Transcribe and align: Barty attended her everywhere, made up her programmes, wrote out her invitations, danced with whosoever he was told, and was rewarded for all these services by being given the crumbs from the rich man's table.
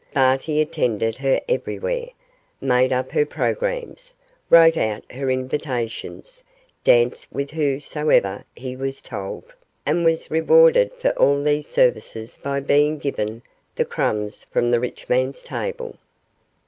Barty 0.15 0.59
attended 0.59 1.17
her 1.17 1.39
everywhere, 1.47 2.07
made 2.59 2.91
up 2.91 3.11
her 3.11 3.23
programmes, 3.23 4.15
wrote 4.49 4.75
out 4.75 5.03
her 5.11 5.29
invitations, 5.29 6.43
danced 6.83 7.31
with 7.31 7.51
whosoever 7.51 8.43
he 8.55 8.75
was 8.75 8.99
told, 8.99 9.53
and 9.85 10.03
was 10.03 10.31
rewarded 10.31 10.91
for 10.93 11.11
all 11.19 11.43
these 11.43 11.67
services 11.67 12.39
by 12.41 12.59
being 12.61 12.97
given 12.97 13.43
the 13.75 13.85
crumbs 13.85 14.43
from 14.45 14.71
the 14.71 14.79
rich 14.79 15.07
man's 15.07 15.43
table. 15.43 15.95